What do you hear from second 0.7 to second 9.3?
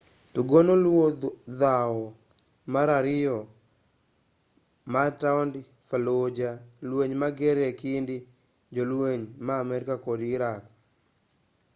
luwo dhawo mar ariyo mar taond fallujah lueny mager ekind jolueny